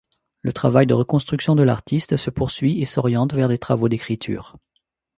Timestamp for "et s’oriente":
2.81-3.35